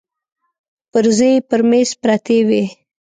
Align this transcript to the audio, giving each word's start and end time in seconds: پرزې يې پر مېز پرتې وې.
پرزې 0.91 1.29
يې 1.33 1.45
پر 1.49 1.61
مېز 1.69 1.89
پرتې 2.01 2.37
وې. 2.47 2.63